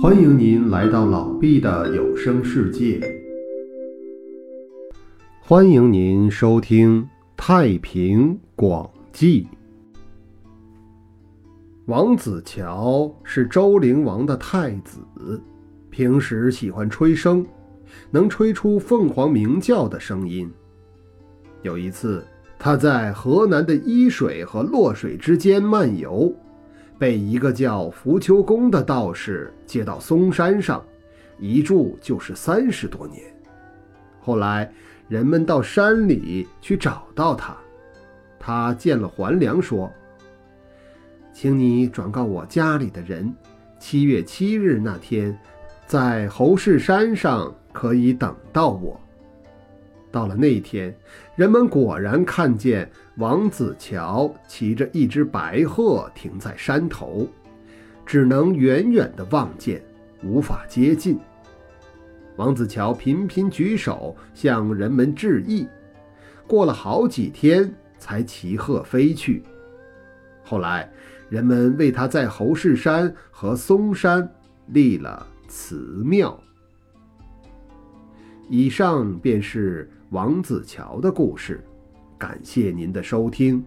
[0.00, 3.00] 欢迎您来到老毕的有声世界。
[5.40, 7.02] 欢迎您收听
[7.36, 9.42] 《太平广记》。
[11.86, 15.00] 王子乔是周灵王的太子，
[15.90, 17.44] 平时喜欢吹笙，
[18.08, 20.48] 能吹出凤凰鸣叫的声音。
[21.62, 22.24] 有一次，
[22.56, 26.32] 他在河南的伊水和洛水之间漫游。
[26.98, 30.84] 被一个叫浮丘公的道士接到嵩山上，
[31.38, 33.22] 一住就是三十多年。
[34.20, 34.70] 后来
[35.06, 37.56] 人们到山里去找到他，
[38.38, 39.90] 他见了还梁，说
[41.32, 43.32] ：“请你转告我家里的人，
[43.78, 45.38] 七月七日那天，
[45.86, 49.00] 在侯氏山上可以等到我。”
[50.10, 50.94] 到了那天，
[51.36, 57.28] 人们果然看见王子乔骑着一只白鹤停在山头，
[58.06, 59.82] 只能远远地望见，
[60.22, 61.18] 无法接近。
[62.36, 65.68] 王子乔频频举手向人们致意，
[66.46, 69.42] 过了好几天才骑鹤飞去。
[70.42, 70.90] 后来，
[71.28, 74.26] 人们为他在侯氏山和嵩山
[74.68, 76.40] 立了祠庙。
[78.48, 79.86] 以上便是。
[80.10, 81.62] 王子乔的故事，
[82.16, 83.62] 感谢您的收听。